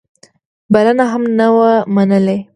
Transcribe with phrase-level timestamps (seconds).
[0.73, 2.37] بلنه هم نه وه منلې.